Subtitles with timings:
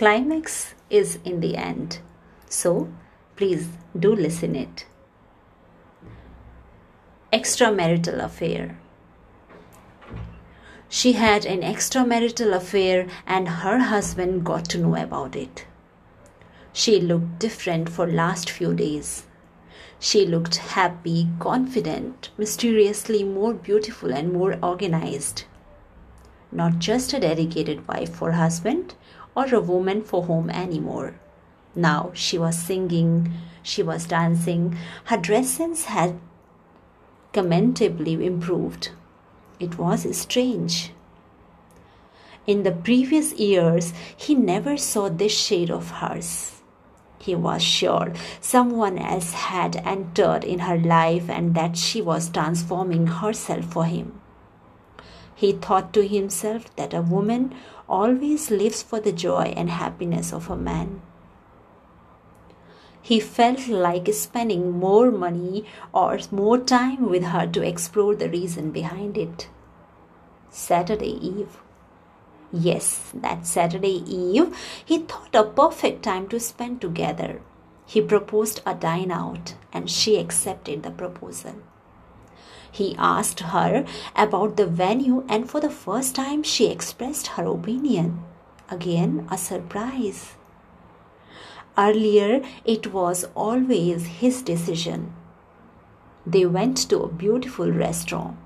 [0.00, 1.98] climax is in the end.
[2.48, 2.90] So
[3.36, 3.68] please
[3.98, 4.86] do listen it.
[7.30, 8.78] Extramarital affair.
[10.88, 15.66] She had an extramarital affair and her husband got to know about it.
[16.72, 19.26] She looked different for last few days.
[19.98, 25.44] She looked happy, confident, mysteriously more beautiful and more organized.
[26.50, 28.94] Not just a dedicated wife for husband
[29.34, 31.14] or a woman for home anymore.
[31.74, 36.18] Now she was singing, she was dancing, her dress sense had
[37.32, 38.90] commendably improved.
[39.58, 40.92] It was strange.
[42.46, 46.60] In the previous years, he never saw this shade of hers.
[47.18, 53.06] He was sure someone else had entered in her life and that she was transforming
[53.06, 54.20] herself for him.
[55.34, 57.54] He thought to himself that a woman
[57.90, 61.02] always lives for the joy and happiness of a man.
[63.02, 68.70] He felt like spending more money or more time with her to explore the reason
[68.70, 69.48] behind it.
[70.50, 71.58] Saturday Eve.
[72.52, 77.40] Yes, that Saturday Eve, he thought a perfect time to spend together.
[77.86, 81.56] He proposed a dine out, and she accepted the proposal.
[82.70, 88.22] He asked her about the venue, and for the first time, she expressed her opinion.
[88.70, 90.34] Again, a surprise.
[91.76, 95.12] Earlier, it was always his decision.
[96.26, 98.36] They went to a beautiful restaurant.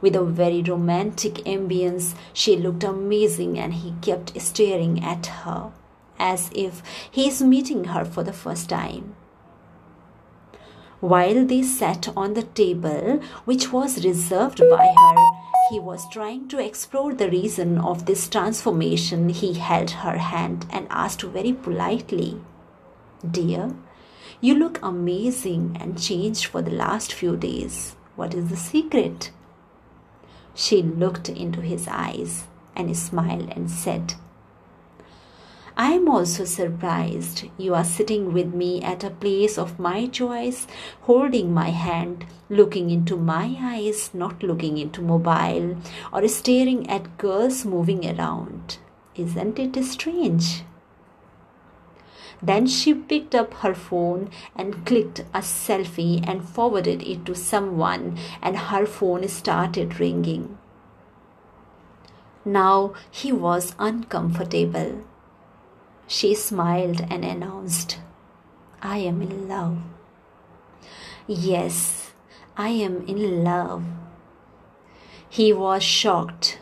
[0.00, 5.72] With a very romantic ambience, she looked amazing and he kept staring at her
[6.18, 9.14] as if he is meeting her for the first time.
[11.06, 15.24] While they sat on the table, which was reserved by her,
[15.70, 19.28] he was trying to explore the reason of this transformation.
[19.28, 22.40] He held her hand and asked very politely,
[23.24, 23.76] Dear,
[24.40, 27.94] you look amazing and changed for the last few days.
[28.16, 29.30] What is the secret?
[30.56, 34.14] She looked into his eyes and smiled and said,
[35.78, 40.66] I am also surprised you are sitting with me at a place of my choice,
[41.02, 45.76] holding my hand, looking into my eyes, not looking into mobile
[46.14, 48.78] or staring at girls moving around.
[49.16, 50.62] Isn't it strange?
[52.42, 58.16] Then she picked up her phone and clicked a selfie and forwarded it to someone,
[58.40, 60.56] and her phone started ringing.
[62.46, 65.04] Now he was uncomfortable.
[66.06, 67.98] She smiled and announced,
[68.80, 69.78] I am in love.
[71.26, 72.12] Yes,
[72.56, 73.84] I am in love.
[75.28, 76.60] He was shocked.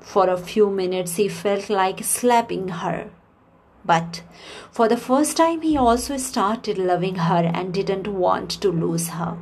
[0.00, 3.10] For a few minutes, he felt like slapping her.
[3.84, 4.22] But
[4.70, 9.38] for the first time, he also started loving her and didn't want to lose her.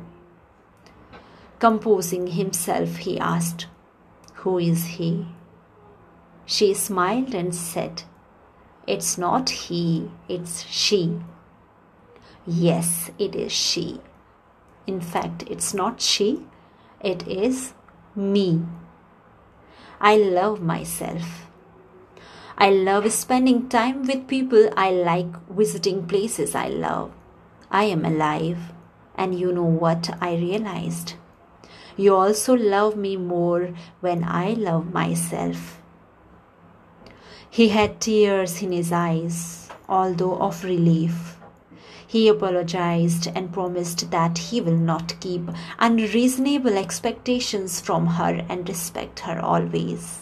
[1.59, 3.67] Composing himself, he asked,
[4.35, 5.27] Who is he?
[6.45, 8.03] She smiled and said,
[8.89, 11.19] It's not he, it's she.
[12.47, 14.01] Yes, it is she.
[14.87, 16.47] In fact, it's not she,
[16.99, 17.73] it is
[18.15, 18.65] me.
[20.01, 21.45] I love myself.
[22.57, 27.11] I love spending time with people I like, visiting places I love.
[27.69, 28.73] I am alive.
[29.13, 31.13] And you know what I realized?
[31.95, 35.79] You also love me more when I love myself.
[37.49, 41.37] He had tears in his eyes, although of relief.
[42.05, 49.19] He apologized and promised that he will not keep unreasonable expectations from her and respect
[49.19, 50.21] her always.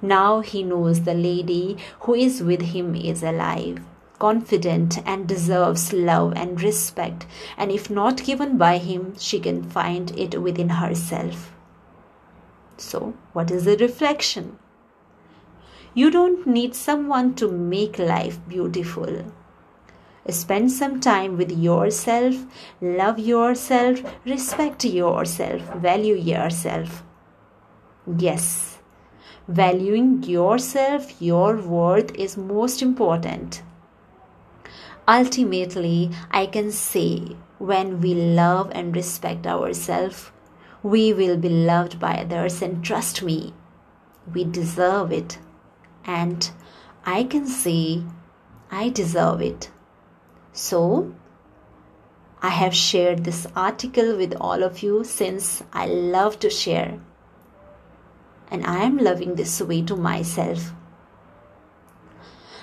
[0.00, 3.80] Now he knows the lady who is with him is alive,
[4.18, 7.26] confident, and deserves love and respect,
[7.56, 11.54] and if not given by him, she can find it within herself.
[12.76, 14.58] So, what is the reflection?
[15.94, 19.24] You don't need someone to make life beautiful.
[20.28, 22.34] Spend some time with yourself,
[22.80, 27.02] love yourself, respect yourself, value yourself.
[28.18, 28.74] Yes
[29.48, 33.62] Valuing yourself, your worth is most important.
[35.06, 40.30] Ultimately, I can say when we love and respect ourselves,
[40.82, 43.52] we will be loved by others, and trust me,
[44.32, 45.36] we deserve it.
[46.04, 46.50] And
[47.04, 48.02] I can say
[48.70, 49.70] I deserve it.
[50.52, 51.14] So,
[52.42, 57.00] I have shared this article with all of you since I love to share
[58.50, 60.72] and I am loving this way to myself.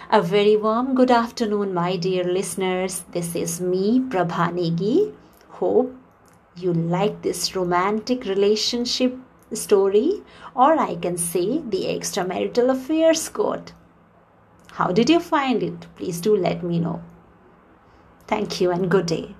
[0.09, 3.03] A very warm good afternoon, my dear listeners.
[3.11, 5.13] This is me, Prabha Negi.
[5.49, 5.95] Hope
[6.55, 9.17] you like this romantic relationship
[9.53, 10.23] story,
[10.55, 13.73] or I can say the extramarital affairs quote.
[14.73, 15.87] How did you find it?
[15.95, 17.01] Please do let me know.
[18.27, 19.35] Thank you and good day.